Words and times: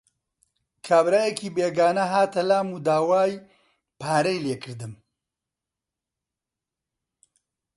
کابرایەکی 0.85 1.53
بێگانە 1.55 2.05
هاتە 2.13 2.41
لام 2.49 2.67
و 2.71 2.77
داوای 2.87 3.33
پارەی 4.01 4.41
لێ 4.43 4.55
کردم. 4.63 4.93